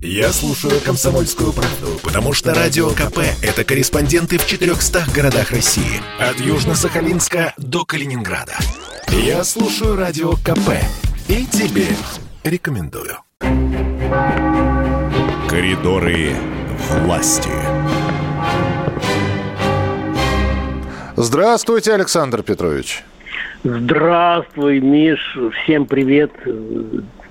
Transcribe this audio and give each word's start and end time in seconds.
Я 0.00 0.28
слушаю 0.28 0.80
«Комсомольскую 0.84 1.52
правду», 1.52 1.98
потому 2.04 2.32
что 2.32 2.54
«Радио 2.54 2.90
КП»— 2.90 3.18
это 3.42 3.64
корреспонденты 3.64 4.38
в 4.38 4.46
400 4.46 5.06
городах 5.12 5.50
России. 5.50 6.00
От 6.20 6.36
Южно-Сахалинска 6.36 7.52
до 7.56 7.84
Калининграда. 7.84 8.52
Я 9.08 9.42
слушаю 9.42 9.96
«Радио 9.96 10.34
КП» 10.34 10.70
и 11.26 11.44
тебе 11.46 11.86
рекомендую. 12.44 13.16
Коридоры 15.48 16.30
власти. 17.02 17.50
Здравствуйте, 21.16 21.94
Александр 21.94 22.44
Петрович. 22.44 23.02
Здравствуй, 23.64 24.80
Миш. 24.80 25.18
Всем 25.64 25.86
привет. 25.86 26.30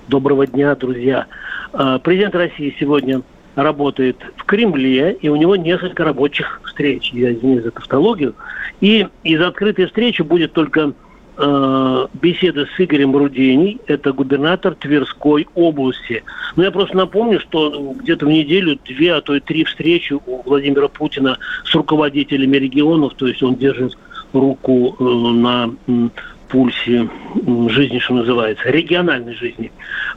Доброго 0.08 0.46
дня, 0.46 0.74
друзья. 0.74 1.26
А, 1.74 1.98
президент 1.98 2.34
России 2.34 2.74
сегодня 2.80 3.20
работает 3.56 4.16
в 4.36 4.44
Кремле, 4.44 5.12
и 5.20 5.28
у 5.28 5.36
него 5.36 5.54
несколько 5.54 6.02
рабочих 6.02 6.62
встреч. 6.64 7.10
Я 7.12 7.32
извиняюсь 7.32 7.64
за 7.64 7.72
тавтологию. 7.72 8.34
И 8.80 9.06
из 9.22 9.40
открытой 9.42 9.84
встречи 9.86 10.22
будет 10.22 10.54
только 10.54 10.92
э, 11.36 12.06
беседа 12.14 12.64
с 12.64 12.80
Игорем 12.80 13.14
Руденей, 13.14 13.80
это 13.86 14.14
губернатор 14.14 14.74
Тверской 14.74 15.46
области. 15.54 16.24
Но 16.56 16.64
я 16.64 16.70
просто 16.70 16.96
напомню, 16.96 17.38
что 17.40 17.94
где-то 17.98 18.24
в 18.24 18.30
неделю 18.30 18.78
две, 18.86 19.12
а 19.12 19.20
то 19.20 19.34
и 19.34 19.40
три 19.40 19.64
встречи 19.64 20.14
у 20.14 20.42
Владимира 20.42 20.88
Путина 20.88 21.36
с 21.64 21.74
руководителями 21.74 22.56
регионов, 22.56 23.12
то 23.14 23.26
есть 23.26 23.42
он 23.42 23.56
держит 23.56 23.98
руку 24.32 24.96
э, 24.98 25.04
на 25.04 25.70
пульсе 26.48 27.08
жизни, 27.68 27.98
что 27.98 28.14
называется, 28.14 28.68
региональной 28.70 29.34
жизни. 29.34 29.70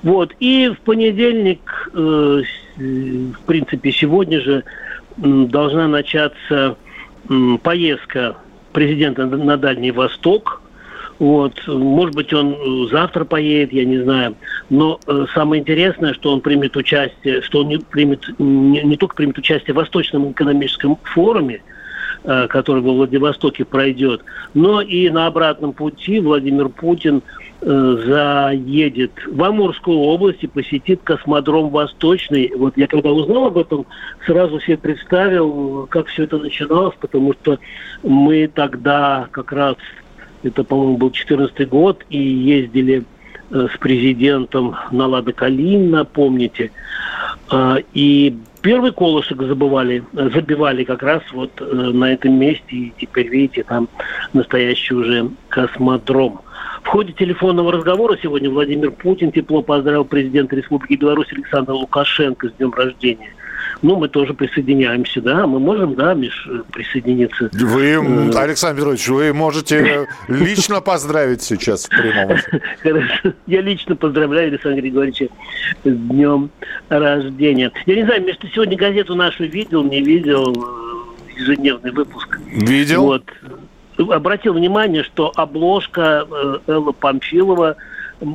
Вот. 0.03 0.33
И 0.39 0.69
в 0.69 0.79
понедельник, 0.81 1.89
э, 1.93 2.43
в 2.77 3.45
принципе, 3.45 3.91
сегодня 3.91 4.41
же 4.41 4.63
должна 5.17 5.87
начаться 5.87 6.77
поездка 7.63 8.37
президента 8.73 9.25
на 9.25 9.57
Дальний 9.57 9.91
Восток. 9.91 10.61
Вот. 11.19 11.67
Может 11.67 12.15
быть, 12.15 12.33
он 12.33 12.53
э, 12.53 12.87
завтра 12.91 13.25
поедет, 13.25 13.73
я 13.73 13.85
не 13.85 13.99
знаю. 13.99 14.35
Но 14.71 14.99
э, 15.05 15.25
самое 15.35 15.61
интересное, 15.61 16.13
что 16.15 16.33
он 16.33 16.41
примет 16.41 16.75
участие, 16.75 17.43
что 17.43 17.59
он 17.59 17.67
не, 17.67 17.77
примет, 17.77 18.27
не, 18.39 18.81
не 18.81 18.97
только 18.97 19.15
примет 19.15 19.37
участие 19.37 19.73
в 19.73 19.77
Восточном 19.77 20.31
экономическом 20.31 20.97
форуме, 21.03 21.61
Э, 21.61 21.70
который 22.23 22.81
во 22.81 22.93
Владивостоке 22.93 23.65
пройдет. 23.65 24.21
Но 24.53 24.81
и 24.81 25.09
на 25.09 25.27
обратном 25.27 25.73
пути 25.73 26.19
Владимир 26.19 26.69
Путин 26.69 27.23
э, 27.61 27.97
заедет 28.05 29.11
в 29.25 29.43
Амурскую 29.43 29.97
область 29.97 30.43
и 30.43 30.47
посетит 30.47 31.01
космодром 31.03 31.69
Восточный. 31.69 32.51
Вот 32.55 32.77
я 32.77 32.87
когда 32.87 33.11
узнал 33.11 33.47
об 33.47 33.57
этом, 33.57 33.85
сразу 34.25 34.59
себе 34.59 34.77
представил, 34.77 35.87
как 35.89 36.07
все 36.07 36.23
это 36.23 36.37
начиналось, 36.37 36.95
потому 36.99 37.33
что 37.33 37.59
мы 38.03 38.47
тогда 38.53 39.27
как 39.31 39.51
раз, 39.51 39.75
это, 40.43 40.63
по-моему, 40.63 40.97
был 40.97 41.11
14 41.11 41.67
год, 41.69 42.05
и 42.09 42.19
ездили 42.19 43.03
э, 43.49 43.67
с 43.73 43.77
президентом 43.79 44.75
на 44.91 45.07
Лада 45.07 45.33
Калина, 45.33 46.05
помните. 46.05 46.71
И 47.93 48.37
Первый 48.61 48.91
колышек 48.91 49.41
забывали, 49.41 50.03
забивали 50.13 50.83
как 50.83 51.01
раз 51.01 51.23
вот 51.33 51.51
э, 51.59 51.65
на 51.65 52.13
этом 52.13 52.37
месте, 52.37 52.63
и 52.69 52.93
теперь, 52.97 53.27
видите, 53.27 53.63
там 53.63 53.89
настоящий 54.33 54.93
уже 54.93 55.29
космодром. 55.49 56.41
В 56.83 56.87
ходе 56.87 57.13
телефонного 57.13 57.71
разговора 57.71 58.17
сегодня 58.21 58.49
Владимир 58.49 58.91
Путин 58.91 59.31
тепло 59.31 59.61
поздравил 59.61 60.05
президента 60.05 60.55
Республики 60.55 60.95
Беларусь 60.95 61.31
Александра 61.31 61.73
Лукашенко 61.73 62.49
с 62.49 62.53
днем 62.53 62.71
рождения 62.71 63.33
ну, 63.81 63.95
мы 63.95 64.09
тоже 64.09 64.33
присоединяемся, 64.33 65.21
да, 65.21 65.47
мы 65.47 65.59
можем, 65.59 65.95
да, 65.95 66.13
Миш, 66.13 66.47
присоединиться. 66.71 67.49
Вы, 67.53 67.85
э, 67.85 68.31
Александр 68.37 68.81
Петрович, 68.81 69.07
вы 69.07 69.33
можете 69.33 70.07
лично 70.27 70.81
поздравить 70.81 71.41
сейчас 71.41 71.85
в 71.85 71.89
прямом 71.89 72.37
Хорошо, 72.83 73.33
я 73.47 73.61
лично 73.61 73.95
поздравляю 73.95 74.49
Александра 74.49 74.81
Григорьевича 74.81 75.27
с 75.83 75.89
днем 75.89 76.51
рождения. 76.89 77.71
Я 77.85 77.95
не 77.95 78.03
знаю, 78.03 78.23
Миш, 78.23 78.37
ты 78.37 78.49
сегодня 78.53 78.77
газету 78.77 79.15
нашу 79.15 79.45
видел, 79.45 79.83
не 79.83 80.01
видел, 80.01 80.53
э, 80.53 81.39
ежедневный 81.39 81.91
выпуск? 81.91 82.39
Видел. 82.47 83.03
Вот. 83.03 83.23
Обратил 83.97 84.53
внимание, 84.53 85.03
что 85.03 85.31
обложка 85.35 86.27
э, 86.29 86.59
Элла 86.67 86.91
Памфилова– 86.91 87.77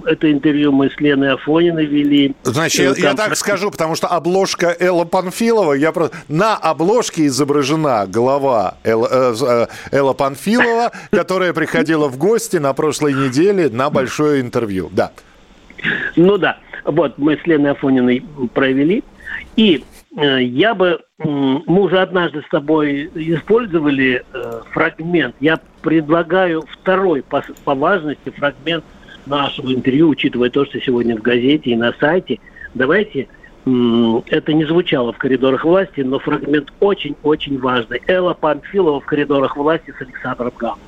это 0.07 0.31
интервью 0.31 0.73
мы 0.73 0.91
с 0.91 1.01
Леной 1.01 1.35
Афониной 1.35 1.87
вели. 1.87 2.35
Значит, 2.43 2.99
я, 2.99 3.11
я 3.11 3.15
так 3.15 3.37
скажу, 3.37 3.71
потому 3.71 3.95
что 3.95 4.09
обложка 4.09 4.75
Элла 4.79 5.05
Панфилова, 5.05 5.75
я 5.75 5.93
просто... 5.93 6.17
На 6.29 6.57
обложке 6.57 7.27
изображена 7.27 8.07
голова 8.07 8.77
Элла, 8.85 9.09
э, 9.11 9.67
э, 9.93 9.97
Элла 9.97 10.13
Панфилова, 10.13 10.93
которая 11.11 11.53
приходила 11.53 12.09
в 12.09 12.19
гости 12.19 12.57
на 12.57 12.73
прошлой 12.73 13.15
неделе 13.15 13.69
на 13.69 13.91
большое 13.91 14.41
интервью. 14.41 14.91
Да. 14.93 15.13
Ну 16.17 16.39
да. 16.39 16.59
Вот, 16.85 17.19
мы 17.19 17.37
с 17.37 17.47
Леной 17.47 17.73
Афониной 17.73 18.25
провели. 18.55 19.05
И 19.57 19.85
э, 20.17 20.43
я 20.43 20.75
бы... 20.75 21.01
Мы 21.19 21.81
уже 21.81 22.01
однажды 22.01 22.43
с 22.43 22.49
тобой 22.51 23.11
использовали 23.15 24.23
фрагмент. 24.73 25.35
Я 25.41 25.59
предлагаю 25.81 26.63
второй 26.71 27.23
по, 27.23 27.43
по 27.65 27.75
важности 27.75 28.29
фрагмент 28.31 28.85
нашего 29.27 29.73
интервью, 29.73 30.09
учитывая 30.09 30.51
то, 30.51 30.65
что 30.65 30.81
сегодня 30.81 31.17
в 31.17 31.23
газете 31.23 31.71
и 31.71 31.77
на 31.77 31.93
сайте, 31.99 32.39
давайте 32.75 33.29
это 33.65 34.53
не 34.53 34.65
звучало 34.65 35.13
в 35.13 35.19
коридорах 35.19 35.65
власти, 35.65 36.01
но 36.01 36.21
фрагмент 36.21 36.73
очень-очень 36.79 37.59
важный. 37.59 38.01
Элла 38.07 38.35
Памфилова 38.35 39.01
в 39.01 39.05
коридорах 39.05 39.57
власти 39.57 39.93
с 39.99 40.01
Александром 40.01 40.53
Гамом. 40.57 40.79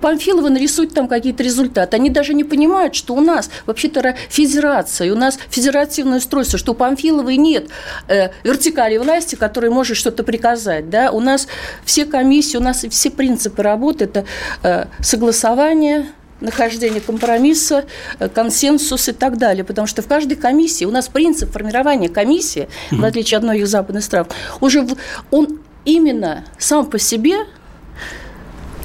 Памфилова 0.00 0.48
нарисует 0.48 0.94
там 0.94 1.08
какие-то 1.08 1.42
результаты. 1.42 1.96
Они 1.96 2.10
даже 2.10 2.34
не 2.34 2.44
понимают, 2.44 2.94
что 2.94 3.14
у 3.14 3.20
нас 3.20 3.50
вообще-то 3.66 4.14
федерация, 4.28 5.12
у 5.12 5.16
нас 5.16 5.38
федеративное 5.50 6.18
устройство, 6.18 6.58
что 6.58 6.72
у 6.72 6.74
Памфиловой 6.74 7.36
нет 7.36 7.68
э, 8.06 8.28
вертикали 8.44 8.96
власти, 8.96 9.34
которая 9.34 9.70
может 9.70 9.96
что-то 9.96 10.22
приказать. 10.22 10.88
Да? 10.90 11.10
У 11.10 11.20
нас 11.20 11.48
все 11.84 12.04
комиссии, 12.04 12.56
у 12.56 12.62
нас 12.62 12.84
все 12.88 13.10
принципы 13.10 13.62
работы– 13.62 14.04
это 14.06 14.24
э, 14.62 14.84
согласование, 15.00 16.06
нахождение 16.40 17.00
компромисса, 17.00 17.84
э, 18.18 18.28
консенсус 18.28 19.08
и 19.08 19.12
так 19.12 19.38
далее. 19.38 19.64
Потому 19.64 19.86
что 19.86 20.02
в 20.02 20.06
каждой 20.06 20.36
комиссии, 20.36 20.84
у 20.84 20.90
нас 20.90 21.08
принцип 21.08 21.52
формирования 21.52 22.08
комиссии, 22.08 22.68
в 22.90 23.04
отличие 23.04 23.38
от 23.38 23.44
многих 23.44 23.66
западных 23.66 24.04
стран, 24.04 24.26
уже 24.60 24.86
он 25.30 25.60
именно 25.84 26.44
сам 26.58 26.86
по 26.86 26.98
себе 26.98 27.36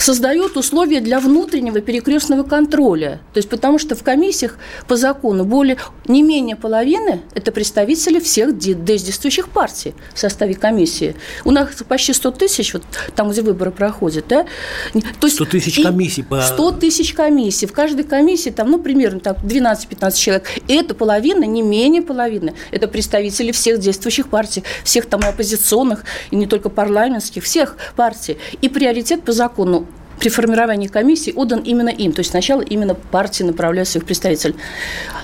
создает 0.03 0.57
условия 0.57 0.99
для 0.99 1.19
внутреннего 1.19 1.79
перекрестного 1.79 2.43
контроля. 2.43 3.21
То 3.33 3.37
есть 3.37 3.49
потому 3.49 3.79
что 3.79 3.95
в 3.95 4.03
комиссиях 4.03 4.57
по 4.87 4.97
закону 4.97 5.45
более 5.45 5.77
не 6.05 6.23
менее 6.23 6.57
половины– 6.57 7.21
это 7.33 7.51
представители 7.53 8.19
всех 8.19 8.57
действующих 8.57 9.47
партий 9.47 9.95
в 10.13 10.19
составе 10.19 10.55
комиссии. 10.55 11.15
У 11.45 11.51
нас 11.51 11.69
почти 11.87 12.13
100 12.13 12.31
тысяч, 12.31 12.73
вот 12.73 12.83
там, 13.15 13.31
где 13.31 13.41
выборы 13.41 13.71
проходят. 13.71 14.25
Да? 14.27 14.45
То 14.93 15.27
есть 15.27 15.35
100 15.35 15.45
тысяч 15.45 15.81
комиссий. 15.81 16.23
По... 16.23 16.41
100 16.41 16.71
тысяч 16.71 17.13
комиссий. 17.13 17.65
В 17.65 17.71
каждой 17.71 18.03
комиссии 18.03 18.49
там, 18.49 18.71
ну, 18.71 18.79
примерно 18.79 19.21
так, 19.21 19.37
12-15 19.39 20.17
человек. 20.17 20.47
И 20.67 20.75
это 20.75 20.93
половина, 20.95 21.45
не 21.45 21.61
менее 21.61 22.01
половины. 22.01 22.53
Это 22.71 22.89
представители 22.89 23.53
всех 23.53 23.79
действующих 23.79 24.27
партий, 24.27 24.63
всех 24.83 25.05
там 25.05 25.21
оппозиционных, 25.23 26.03
и 26.29 26.35
не 26.35 26.45
только 26.45 26.69
парламентских, 26.69 27.43
всех 27.43 27.77
партий. 27.95 28.37
И 28.61 28.67
приоритет 28.67 29.23
по 29.23 29.31
закону 29.31 29.87
при 30.19 30.29
формировании 30.29 30.87
комиссии 30.87 31.33
отдан 31.35 31.59
именно 31.59 31.89
им. 31.89 32.11
То 32.13 32.19
есть 32.19 32.31
сначала 32.31 32.61
именно 32.61 32.95
партии 32.95 33.43
направляют 33.43 33.89
своих 33.89 34.05
представителей. 34.05 34.55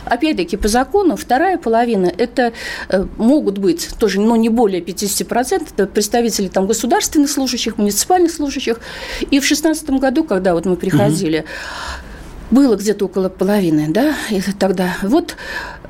Опять-таки, 0.05 0.57
по 0.57 0.67
закону 0.67 1.15
вторая 1.15 1.57
половина– 1.57 2.11
это 2.17 2.53
э, 2.89 3.05
могут 3.17 3.57
быть 3.57 3.89
тоже 3.99 4.19
ну, 4.19 4.35
не 4.35 4.49
более 4.49 4.81
50%, 4.81 5.67
это 5.71 5.87
представители 5.87 6.47
там, 6.47 6.67
государственных 6.67 7.29
служащих, 7.29 7.77
муниципальных 7.77 8.31
служащих. 8.31 8.79
И 9.21 9.39
в 9.39 9.45
2016 9.47 9.89
году, 9.91 10.23
когда 10.23 10.53
вот 10.53 10.65
мы 10.65 10.75
приходили, 10.75 11.39
угу. 11.39 12.59
было 12.59 12.75
где-то 12.75 13.05
около 13.05 13.29
половины, 13.29 13.87
да, 13.89 14.15
и 14.29 14.41
тогда 14.57 14.95
вот 15.03 15.35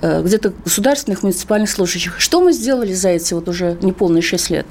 э, 0.02 0.22
где-то 0.24 0.54
государственных 0.64 1.24
муниципальных 1.24 1.70
служащих. 1.70 2.20
Что 2.20 2.42
мы 2.42 2.52
сделали 2.52 2.94
за 2.94 3.10
эти 3.10 3.34
вот 3.34 3.48
уже 3.48 3.78
неполные 3.82 4.22
6 4.22 4.50
лет? 4.50 4.66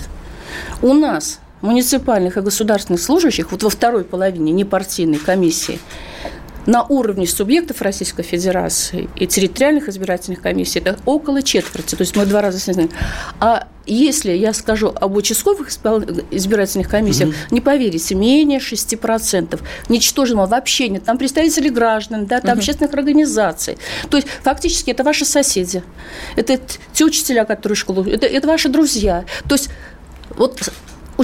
У 0.83 0.93
нас 0.93 1.41
муниципальных 1.61 2.37
и 2.37 2.41
государственных 2.41 3.01
служащих 3.01 3.53
вот 3.53 3.63
во 3.63 3.71
второй 3.71 4.05
половине 4.05 4.53
непартийной 4.53 5.19
комиссии 5.19 5.81
на 6.69 6.85
уровне 6.85 7.27
субъектов 7.27 7.81
Российской 7.81 8.23
Федерации 8.23 9.09
и 9.17 9.27
территориальных 9.27 9.89
избирательных 9.89 10.43
комиссий 10.43 10.81
это 10.81 10.99
около 11.07 11.43
четверти, 11.43 11.95
то 11.95 12.03
есть 12.03 12.15
мы 12.15 12.27
два 12.27 12.43
раза 12.43 12.59
снизили. 12.59 12.91
А 13.41 13.69
если 13.87 14.33
я 14.33 14.53
скажу 14.53 14.93
об 14.95 15.17
участковых 15.17 15.71
избирательных 16.31 16.91
комиссиях, 16.91 17.31
mm-hmm. 17.31 17.53
не 17.53 17.63
поверите, 17.63 18.15
менее 18.15 18.59
6%. 18.59 19.59
Ничтожного 19.89 20.47
вообще 20.47 20.91
нет. 20.91 21.05
Там 21.05 21.17
представители 21.17 21.71
граждан, 21.71 22.27
да, 22.27 22.43
там 22.43 22.51
mm-hmm. 22.51 22.59
общественных 22.59 22.93
организаций. 22.93 23.79
То 24.11 24.19
есть 24.19 24.29
фактически 24.43 24.91
это 24.91 25.05
ваши 25.05 25.25
соседи, 25.25 25.83
это 26.37 26.61
те 26.93 27.05
учителя, 27.05 27.47
которые 27.47 27.77
школу, 27.77 28.05
это, 28.05 28.27
это 28.27 28.47
ваши 28.47 28.69
друзья. 28.69 29.25
То 29.49 29.55
есть 29.55 29.71
вот 30.37 30.71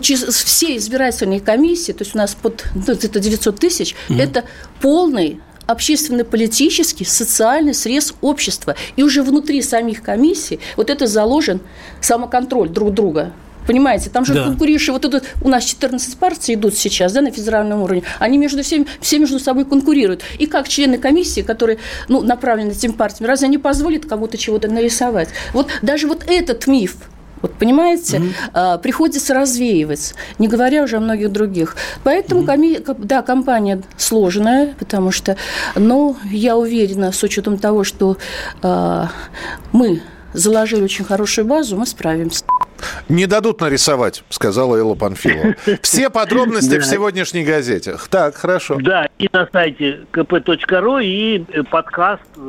все 0.02 0.76
избирательные 0.76 1.41
комиссии, 1.41 1.93
то 1.93 2.02
есть 2.05 2.14
у 2.14 2.19
нас 2.19 2.35
под 2.35 2.64
ну, 2.75 2.93
это 2.93 3.20
900 3.20 3.58
тысяч, 3.58 3.94
угу. 4.08 4.19
это 4.19 4.44
полный 4.81 5.41
общественно-политический, 5.67 7.05
социальный 7.05 7.75
срез 7.75 8.14
общества. 8.20 8.76
И 8.96 9.02
уже 9.02 9.23
внутри 9.23 9.62
самих 9.62 10.02
комиссий 10.02 10.61
вот 10.76 10.91
это 10.91 11.06
заложен 11.06 11.61
самоконтроль 12.00 12.69
друг 12.69 12.93
друга. 12.93 13.32
Понимаете, 13.67 14.11
там 14.11 14.25
же 14.25 14.35
да. 14.35 14.44
конкурирующие, 14.44 14.93
вот 14.93 15.02
тут 15.02 15.23
у 15.41 15.49
нас 15.49 15.64
14 15.64 16.19
партий 16.19 16.55
идут 16.55 16.76
сейчас, 16.76 17.12
да, 17.12 17.23
на 17.23 17.31
федеральном 17.31 17.82
уровне, 17.82 18.02
они 18.19 18.37
между 18.37 18.62
всеми, 18.62 18.87
все 19.00 19.19
между 19.19 19.38
собой 19.38 19.64
конкурируют. 19.64 20.23
И 20.38 20.46
как 20.46 20.69
члены 20.69 20.99
комиссии, 20.99 21.41
которые, 21.41 21.79
ну, 22.08 22.20
направлены 22.20 22.73
этим 22.73 22.93
партиями, 22.93 23.26
разве 23.26 23.46
они 23.46 23.56
позволят 23.56 24.05
кому-то 24.05 24.37
чего-то 24.37 24.69
нарисовать? 24.69 25.31
Вот 25.55 25.69
даже 25.81 26.06
вот 26.08 26.25
этот 26.26 26.67
миф, 26.67 26.96
вот 27.44 27.52
понимаете, 27.55 28.23
mm-hmm. 28.55 28.79
приходится 28.81 29.35
развеивать, 29.35 30.14
не 30.38 30.49
говоря 30.49 30.82
уже 30.82 30.96
о 30.96 31.00
многих 31.00 31.31
других. 31.31 31.76
Поэтому, 32.02 32.43
mm-hmm. 32.43 32.85
коми... 32.85 33.05
да, 33.05 33.20
компания 33.20 33.82
сложная, 33.99 34.75
потому 34.79 35.11
что, 35.11 35.37
но 35.75 36.17
я 36.31 36.56
уверена, 36.56 37.12
с 37.12 37.23
учетом 37.23 37.58
того, 37.58 37.85
что 37.85 38.17
а, 38.62 39.11
мы 39.73 40.00
заложили 40.32 40.82
очень 40.82 41.05
хорошую 41.05 41.46
базу, 41.46 41.76
мы 41.76 41.85
справимся. 41.87 42.44
Не 43.08 43.26
дадут 43.26 43.60
нарисовать, 43.60 44.24
сказала 44.30 44.76
Элла 44.76 44.94
Панфилова. 44.94 45.54
Все 45.82 46.10
подробности 46.10 46.78
в 46.78 46.84
сегодняшней 46.84 47.44
газете. 47.44 47.96
Так, 48.10 48.36
хорошо. 48.36 48.76
Да, 48.80 49.08
и 49.18 49.28
на 49.32 49.48
сайте 49.52 50.00
kp.ru, 50.12 51.04
и 51.04 51.44
э, 51.48 51.62
подкаст 51.64 52.22
э, 52.36 52.40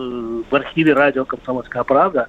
в 0.49 0.55
архиве 0.55 0.93
радио 0.93 1.25
«Комсомольская 1.25 1.83
правда». 1.83 2.27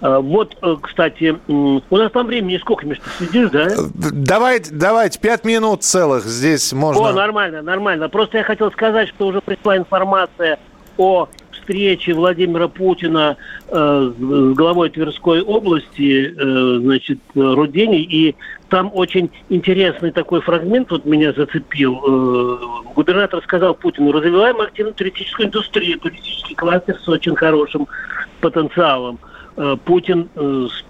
Э, 0.00 0.18
вот, 0.18 0.56
кстати, 0.82 1.36
у 1.48 1.80
нас 1.90 2.12
там 2.12 2.26
времени 2.26 2.58
сколько, 2.58 2.86
Миш, 2.86 2.98
ты 2.98 3.10
следишь, 3.26 3.50
да? 3.50 3.68
Давайте, 3.94 4.70
давайте, 4.72 5.18
пять 5.18 5.44
минут 5.44 5.82
целых 5.82 6.24
здесь 6.24 6.72
можно. 6.72 7.02
О, 7.02 7.12
нормально, 7.12 7.62
нормально. 7.62 8.08
Просто 8.08 8.38
я 8.38 8.44
хотел 8.44 8.70
сказать, 8.70 9.08
что 9.08 9.26
уже 9.26 9.40
пришла 9.40 9.76
информация 9.76 10.58
о 10.98 11.28
встречи 11.66 12.10
Владимира 12.10 12.68
Путина 12.68 13.36
э, 13.68 14.12
с 14.16 14.54
главой 14.54 14.88
Тверской 14.90 15.42
области, 15.42 16.32
э, 16.32 16.78
значит, 16.80 17.18
Рудени, 17.34 18.02
и 18.02 18.36
там 18.68 18.90
очень 18.94 19.30
интересный 19.48 20.12
такой 20.12 20.40
фрагмент 20.40 20.90
вот 20.92 21.04
меня 21.04 21.32
зацепил. 21.32 21.98
Э, 22.06 22.92
губернатор 22.94 23.42
сказал 23.42 23.74
Путину, 23.74 24.12
развиваем 24.12 24.60
активно 24.60 24.92
туристическую 24.92 25.48
индустрию, 25.48 25.98
туристический 25.98 26.54
кластер 26.54 26.96
с 27.02 27.08
очень 27.08 27.34
хорошим 27.34 27.88
потенциалом. 28.40 29.18
Путин 29.86 30.28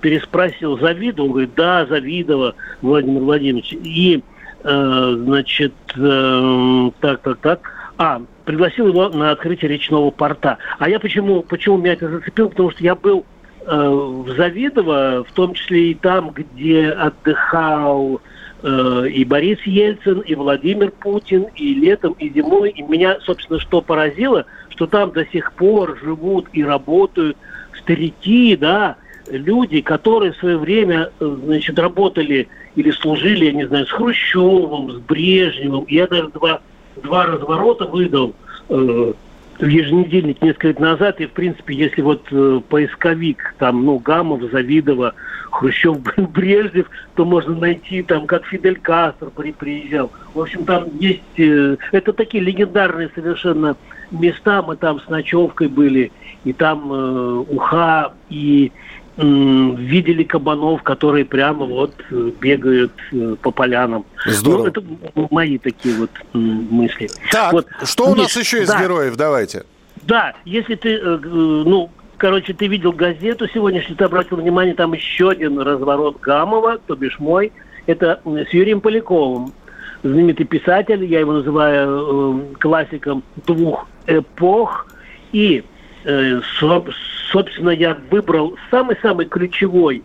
переспросил, 0.00 0.76
завидовал? 0.80 1.28
Он 1.28 1.32
говорит, 1.34 1.54
да, 1.54 1.86
завидовал 1.86 2.54
Владимир 2.82 3.20
Владимирович. 3.20 3.72
И, 3.72 4.24
значит, 4.64 5.72
так, 5.94 7.20
так, 7.20 7.38
так, 7.38 7.75
а, 7.98 8.22
пригласил 8.44 8.88
его 8.88 9.08
на 9.08 9.30
открытие 9.30 9.70
речного 9.70 10.10
порта. 10.10 10.58
А 10.78 10.88
я 10.88 11.00
почему, 11.00 11.42
почему 11.42 11.78
меня 11.78 11.94
это 11.94 12.08
зацепило? 12.08 12.48
Потому 12.48 12.70
что 12.70 12.84
я 12.84 12.94
был 12.94 13.24
э, 13.64 13.88
в 13.88 14.28
Завидово, 14.36 15.24
в 15.26 15.32
том 15.32 15.54
числе 15.54 15.92
и 15.92 15.94
там, 15.94 16.30
где 16.30 16.90
отдыхал 16.90 18.20
э, 18.62 19.08
и 19.10 19.24
Борис 19.24 19.62
Ельцин, 19.62 20.20
и 20.20 20.34
Владимир 20.34 20.90
Путин, 20.90 21.46
и 21.54 21.74
летом, 21.74 22.14
и 22.18 22.28
зимой. 22.28 22.70
И 22.70 22.82
меня, 22.82 23.18
собственно, 23.20 23.58
что 23.58 23.80
поразило, 23.80 24.44
что 24.68 24.86
там 24.86 25.12
до 25.12 25.24
сих 25.26 25.52
пор 25.54 25.98
живут 26.02 26.48
и 26.52 26.62
работают 26.62 27.38
старики, 27.78 28.56
да, 28.56 28.96
люди, 29.28 29.80
которые 29.80 30.32
в 30.32 30.36
свое 30.36 30.58
время, 30.58 31.10
значит, 31.18 31.78
работали 31.78 32.48
или 32.74 32.90
служили, 32.90 33.46
я 33.46 33.52
не 33.52 33.66
знаю, 33.66 33.86
с 33.86 33.90
Хрущевым, 33.90 34.92
с 34.92 34.96
Брежневым. 34.98 35.86
Я 35.88 36.06
даже 36.06 36.28
два 36.28 36.60
два 37.02 37.26
разворота 37.26 37.86
выдал 37.86 38.34
э, 38.68 39.12
в 39.58 39.66
еженедельник 39.66 40.42
несколько 40.42 40.68
лет 40.68 40.80
назад, 40.80 41.20
и, 41.20 41.26
в 41.26 41.32
принципе, 41.32 41.74
если 41.74 42.02
вот 42.02 42.22
э, 42.30 42.60
поисковик, 42.68 43.54
там, 43.58 43.84
ну, 43.84 43.98
Гамов, 43.98 44.42
Завидова, 44.50 45.14
Хрущев, 45.50 45.98
Брежнев, 46.16 46.86
то 47.14 47.24
можно 47.24 47.54
найти, 47.54 48.02
там, 48.02 48.26
как 48.26 48.44
Фидель 48.46 48.78
Кастро 48.78 49.30
при, 49.30 49.52
приезжал. 49.52 50.10
В 50.34 50.40
общем, 50.40 50.64
там 50.64 50.84
есть... 50.98 51.22
Э, 51.38 51.76
это 51.92 52.12
такие 52.12 52.42
легендарные 52.42 53.10
совершенно 53.14 53.76
места. 54.10 54.62
Мы 54.62 54.76
там 54.76 55.00
с 55.00 55.08
ночевкой 55.08 55.68
были, 55.68 56.12
и 56.44 56.52
там 56.52 56.92
э, 56.92 57.44
Уха, 57.48 58.12
и 58.28 58.72
видели 59.16 60.24
кабанов, 60.24 60.82
которые 60.82 61.24
прямо 61.24 61.64
вот 61.64 61.92
э, 62.10 62.30
бегают 62.38 62.92
э, 63.12 63.36
по 63.40 63.50
полянам. 63.50 64.04
Здорово. 64.26 64.64
Ну, 64.64 64.68
это 64.68 65.28
мои 65.30 65.56
такие 65.56 65.96
вот 65.96 66.10
мысли. 66.34 67.08
Так, 67.32 67.52
вот. 67.52 67.66
что 67.84 68.10
у 68.10 68.14
нас 68.14 68.36
еще 68.36 68.62
из 68.62 68.68
да. 68.68 68.82
героев? 68.82 69.16
Давайте. 69.16 69.64
Да, 70.02 70.34
если 70.44 70.74
ты, 70.74 70.96
э, 70.96 71.18
ну, 71.22 71.90
короче, 72.18 72.52
ты 72.52 72.66
видел 72.66 72.92
газету 72.92 73.48
сегодня, 73.52 73.80
если 73.80 73.94
ты 73.94 74.04
обратил 74.04 74.36
внимание, 74.36 74.74
там 74.74 74.92
еще 74.92 75.30
один 75.30 75.58
разворот 75.58 76.20
Гамова, 76.20 76.78
то 76.86 76.94
бишь 76.94 77.18
мой, 77.18 77.52
это 77.86 78.20
с 78.24 78.52
Юрием 78.52 78.82
Поляковым, 78.82 79.54
знаменитый 80.02 80.44
писатель, 80.44 81.04
я 81.04 81.20
его 81.20 81.32
называю 81.32 82.54
классиком 82.60 83.22
двух 83.46 83.88
эпох, 84.06 84.88
и 85.32 85.64
собственно, 87.36 87.70
я 87.70 87.98
выбрал 88.10 88.56
самый-самый 88.70 89.26
ключевой 89.26 90.02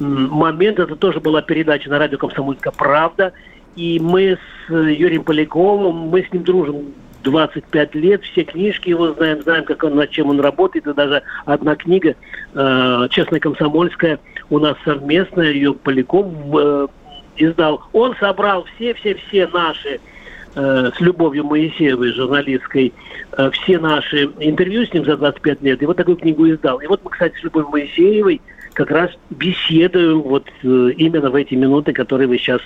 момент. 0.00 0.80
Это 0.80 0.96
тоже 0.96 1.20
была 1.20 1.40
передача 1.40 1.88
на 1.88 1.98
радио 1.98 2.18
«Комсомольская 2.18 2.72
правда». 2.76 3.32
И 3.76 4.00
мы 4.00 4.36
с 4.36 4.70
э, 4.70 4.92
Юрием 4.92 5.22
Поляковым, 5.22 6.08
мы 6.08 6.24
с 6.24 6.32
ним 6.32 6.42
дружим 6.42 6.92
25 7.22 7.94
лет, 7.94 8.22
все 8.24 8.42
книжки 8.42 8.90
его 8.90 9.12
знаем, 9.12 9.40
знаем, 9.42 9.64
как 9.64 9.84
он, 9.84 9.94
над 9.94 10.10
чем 10.10 10.28
он 10.28 10.40
работает, 10.40 10.86
и 10.88 10.92
даже 10.92 11.22
одна 11.46 11.76
книга 11.76 12.14
э, 12.52 13.08
«Честная 13.10 13.40
комсомольская» 13.40 14.18
у 14.50 14.58
нас 14.58 14.76
совместная, 14.84 15.52
ее 15.52 15.72
Поляков 15.72 16.26
э, 16.52 16.88
издал. 17.36 17.82
Он 17.92 18.14
собрал 18.16 18.66
все-все-все 18.74 19.46
наши 19.46 20.00
Э, 20.00 20.11
с 20.54 21.00
Любовью 21.00 21.44
Моисеевой, 21.44 22.12
журналисткой, 22.12 22.92
э, 23.32 23.50
все 23.50 23.78
наши 23.78 24.30
интервью 24.38 24.84
с 24.84 24.92
ним 24.92 25.04
за 25.04 25.16
25 25.16 25.62
лет. 25.62 25.82
И 25.82 25.86
вот 25.86 25.96
такую 25.96 26.16
книгу 26.16 26.48
издал. 26.48 26.80
И 26.80 26.86
вот 26.86 27.00
мы, 27.04 27.10
кстати, 27.10 27.34
с 27.38 27.42
Любовью 27.42 27.70
Моисеевой 27.70 28.40
как 28.74 28.90
раз 28.90 29.10
беседуем 29.30 30.22
вот 30.22 30.46
э, 30.62 30.90
именно 30.96 31.30
в 31.30 31.34
эти 31.34 31.54
минуты, 31.54 31.92
которые 31.92 32.28
вы 32.28 32.38
сейчас 32.38 32.60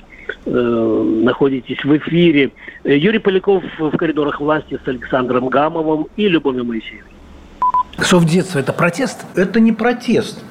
э, 0.45 0.51
находитесь 0.51 1.83
в 1.85 1.97
эфире. 1.97 2.51
Юрий 2.85 3.19
Поляков 3.19 3.65
в 3.79 3.97
коридорах 3.97 4.41
власти 4.41 4.79
с 4.85 4.89
Александром 4.89 5.49
Гамовым 5.49 6.07
и 6.17 6.29
Любовью 6.29 6.65
Моисеевой. 6.65 7.11
Совдетство– 7.99 8.59
это 8.61 8.73
протест? 8.73 9.25
Это 9.37 9.59
не 9.59 9.73
протест 9.73 10.45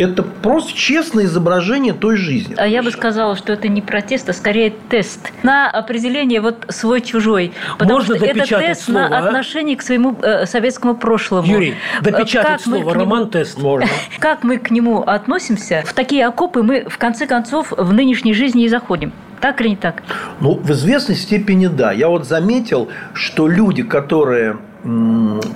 это 0.00 0.22
просто 0.22 0.72
честное 0.72 1.24
изображение 1.24 1.92
той 1.92 2.16
жизни. 2.16 2.54
А 2.56 2.66
я 2.66 2.82
бы 2.82 2.90
сказала, 2.90 3.36
что 3.36 3.52
это 3.52 3.68
не 3.68 3.82
протест, 3.82 4.28
а 4.28 4.32
скорее 4.32 4.72
тест 4.88 5.32
на 5.42 5.70
определение 5.70 6.40
вот 6.40 6.64
свой-чужой. 6.68 7.52
Потому 7.78 7.98
Можно 7.98 8.16
что 8.16 8.24
это 8.24 8.46
тест 8.46 8.82
слово, 8.84 9.08
на 9.08 9.18
а? 9.18 9.26
отношение 9.26 9.76
к 9.76 9.82
своему 9.82 10.16
э, 10.22 10.46
советскому 10.46 10.96
прошлому. 10.96 11.46
Юрий, 11.46 11.74
допечатать 12.00 12.50
как 12.50 12.60
слово 12.62 12.94
роман-тест 12.94 13.58
можно. 13.58 13.88
Как 14.18 14.42
мы 14.42 14.58
к 14.58 14.70
нему 14.70 15.02
относимся, 15.02 15.82
в 15.86 15.92
такие 15.92 16.26
окопы 16.26 16.62
мы 16.62 16.84
в 16.88 16.98
конце 16.98 17.26
концов 17.26 17.72
в 17.76 17.92
нынешней 17.92 18.34
жизни 18.34 18.64
и 18.64 18.68
заходим. 18.68 19.12
Так 19.40 19.60
или 19.60 19.68
не 19.68 19.76
так? 19.76 20.02
Ну, 20.40 20.54
в 20.54 20.70
известной 20.72 21.14
степени 21.14 21.66
да. 21.66 21.92
Я 21.92 22.08
вот 22.08 22.26
заметил, 22.26 22.88
что 23.14 23.48
люди, 23.48 23.82
которые 23.82 24.58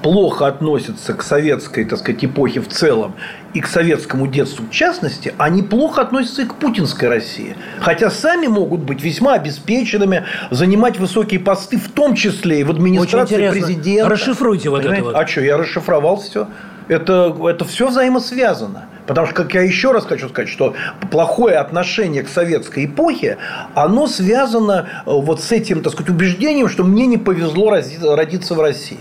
плохо 0.02 0.46
относятся 0.46 1.14
к 1.14 1.22
советской, 1.22 1.84
так 1.84 1.98
сказать, 1.98 2.24
эпохе 2.24 2.60
в 2.60 2.68
целом 2.68 3.14
и 3.54 3.60
к 3.60 3.66
советскому 3.66 4.26
детству 4.26 4.66
в 4.66 4.70
частности, 4.70 5.34
они 5.38 5.62
плохо 5.62 6.02
относятся 6.02 6.42
и 6.42 6.44
к 6.44 6.54
путинской 6.56 7.08
России. 7.08 7.56
Хотя 7.80 8.10
сами 8.10 8.48
могут 8.48 8.80
быть 8.80 9.02
весьма 9.02 9.34
обеспеченными, 9.34 10.24
занимать 10.50 10.98
высокие 10.98 11.40
посты, 11.40 11.78
в 11.78 11.90
том 11.90 12.14
числе 12.14 12.60
и 12.60 12.64
в 12.64 12.70
администрации 12.70 13.48
президента. 13.48 14.08
Расшифруйте 14.10 14.68
вот 14.68 14.82
Понимаете? 14.82 15.02
это 15.02 15.12
вот. 15.12 15.22
А 15.22 15.26
что, 15.26 15.40
я 15.40 15.56
расшифровал 15.56 16.16
все. 16.18 16.48
Это, 16.88 17.34
это 17.48 17.64
все 17.64 17.88
взаимосвязано. 17.88 18.88
Потому 19.06 19.26
что, 19.26 19.36
как 19.36 19.54
я 19.54 19.62
еще 19.62 19.92
раз 19.92 20.04
хочу 20.04 20.28
сказать, 20.28 20.50
что 20.50 20.74
плохое 21.10 21.56
отношение 21.56 22.22
к 22.22 22.28
советской 22.28 22.86
эпохе, 22.86 23.38
оно 23.74 24.06
связано 24.06 24.88
э, 25.06 25.10
вот 25.10 25.40
с 25.40 25.52
этим, 25.52 25.82
так 25.82 25.92
сказать, 25.92 26.10
убеждением, 26.10 26.68
что 26.68 26.84
мне 26.84 27.06
не 27.06 27.18
повезло 27.18 27.70
родиться 27.70 28.54
в 28.54 28.60
России. 28.60 29.00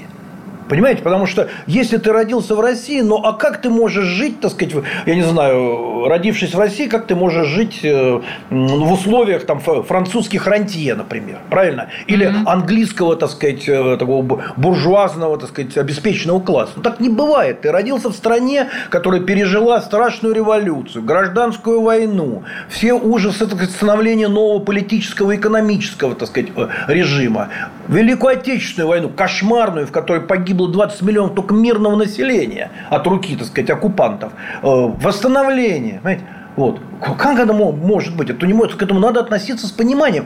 Понимаете? 0.69 1.01
Потому 1.03 1.25
что 1.25 1.49
если 1.67 1.97
ты 1.97 2.11
родился 2.11 2.55
в 2.55 2.59
России, 2.59 3.01
ну 3.01 3.17
а 3.23 3.33
как 3.33 3.61
ты 3.61 3.69
можешь 3.69 4.05
жить, 4.05 4.39
так 4.39 4.51
сказать, 4.51 4.73
я 5.05 5.15
не 5.15 5.21
знаю, 5.23 6.07
родившись 6.07 6.53
в 6.53 6.59
России, 6.59 6.87
как 6.87 7.07
ты 7.07 7.15
можешь 7.15 7.47
жить 7.47 7.79
э, 7.83 8.21
в 8.49 8.91
условиях 8.91 9.45
там 9.45 9.59
французских 9.59 10.47
рантье, 10.47 10.95
например, 10.95 11.39
правильно? 11.49 11.89
Или 12.07 12.27
mm-hmm. 12.27 12.43
английского, 12.45 13.15
так 13.15 13.29
сказать, 13.29 13.67
э, 13.67 13.97
такого 13.97 14.41
буржуазного, 14.57 15.37
так 15.37 15.49
сказать, 15.49 15.77
обеспеченного 15.77 16.39
класса. 16.39 16.73
Ну 16.75 16.81
так 16.81 16.99
не 16.99 17.09
бывает. 17.09 17.61
Ты 17.61 17.71
родился 17.71 18.09
в 18.09 18.13
стране, 18.13 18.69
которая 18.89 19.21
пережила 19.21 19.81
страшную 19.81 20.33
революцию, 20.33 21.03
гражданскую 21.03 21.81
войну, 21.81 22.43
все 22.69 22.93
ужасы 22.93 23.45
так 23.45 23.55
сказать, 23.55 23.71
становления 23.71 24.27
нового 24.27 24.59
политического 24.59 25.31
и 25.31 25.37
экономического, 25.37 26.15
так 26.15 26.29
сказать, 26.29 26.49
э, 26.55 26.67
режима, 26.87 27.49
Великую 27.87 28.33
Отечественную 28.33 28.87
войну, 28.87 29.09
кошмарную, 29.09 29.87
в 29.87 29.91
которой 29.91 30.21
погибло 30.21 30.52
погибло 30.53 30.69
20 30.69 31.01
миллионов 31.01 31.35
только 31.35 31.53
мирного 31.53 31.95
населения 31.95 32.71
от 32.89 33.05
руки, 33.07 33.35
так 33.35 33.47
сказать, 33.47 33.69
оккупантов. 33.69 34.33
Э, 34.61 34.67
восстановление, 35.01 35.99
понимаете? 36.03 36.23
Вот. 36.55 36.79
Как 37.17 37.39
это 37.39 37.53
может 37.53 38.15
быть? 38.15 38.29
Это 38.29 38.45
не 38.45 38.53
может, 38.53 38.75
к 38.75 38.83
этому 38.83 38.99
надо 38.99 39.19
относиться 39.19 39.67
с 39.67 39.71
пониманием. 39.71 40.25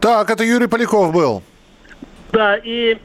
Так, 0.00 0.30
это 0.30 0.44
Юрий 0.44 0.68
Поляков 0.68 1.12
был. 1.12 1.42
Да, 2.32 2.56
и 2.56 2.96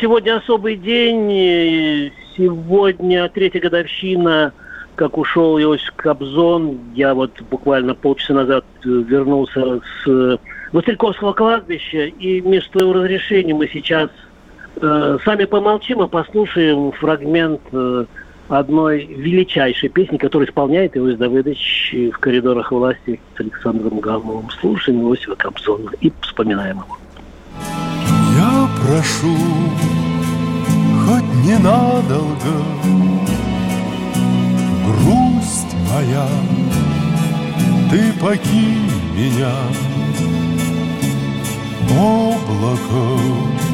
сегодня 0.00 0.38
особый 0.38 0.76
день. 0.76 2.10
Сегодня 2.36 3.28
третья 3.28 3.60
годовщина, 3.60 4.52
как 4.96 5.18
ушел 5.18 5.60
Иосиф 5.60 5.92
Кобзон. 5.94 6.78
Я 6.94 7.14
вот 7.14 7.40
буквально 7.50 7.94
полчаса 7.94 8.34
назад 8.34 8.64
вернулся 8.82 9.80
с 10.04 10.38
Васильковского 10.72 11.34
кладбища. 11.34 12.06
И 12.06 12.40
вместо 12.40 12.72
своего 12.72 12.94
разрешения 12.94 13.54
мы 13.54 13.68
сейчас 13.68 14.08
Э, 14.10 14.31
сами 14.80 15.44
помолчим 15.44 16.02
и 16.02 16.08
послушаем 16.08 16.92
фрагмент 16.92 17.60
э, 17.72 18.04
одной 18.48 19.04
величайшей 19.06 19.88
песни, 19.88 20.16
которую 20.16 20.48
исполняет 20.48 20.96
Иосиф 20.96 21.18
Давыдович 21.18 21.94
в 22.14 22.18
коридорах 22.18 22.72
власти 22.72 23.20
с 23.36 23.40
Александром 23.40 24.00
Гамовым. 24.00 24.50
Слушаем 24.60 25.02
Иосифа 25.02 25.36
Кобзона 25.36 25.90
и 26.00 26.12
вспоминаем 26.22 26.78
его. 26.78 26.98
Я 28.36 28.68
прошу, 28.80 29.36
хоть 31.06 31.44
ненадолго, 31.44 32.54
грусть 34.86 35.76
моя, 35.92 36.26
ты 37.90 38.12
покинь 38.20 38.90
меня, 39.14 39.52
облако 41.90 43.71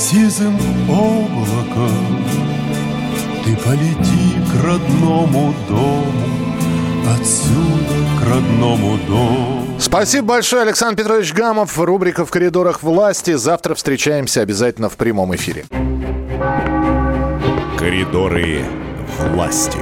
сизым 0.00 0.56
облаком 0.88 2.24
Ты 3.44 3.54
полети 3.56 4.34
к 4.50 4.64
родному 4.64 5.54
дому 5.68 6.04
Отсюда 7.14 8.06
к 8.18 8.28
родному 8.28 8.98
дому 9.06 9.66
Спасибо 9.78 10.28
большое, 10.28 10.62
Александр 10.62 11.02
Петрович 11.02 11.32
Гамов. 11.32 11.78
Рубрика 11.78 12.24
«В 12.24 12.30
коридорах 12.30 12.82
власти». 12.82 13.34
Завтра 13.34 13.74
встречаемся 13.74 14.42
обязательно 14.42 14.88
в 14.88 14.96
прямом 14.96 15.34
эфире. 15.34 15.64
Коридоры 17.78 18.62
власти. 19.32 19.78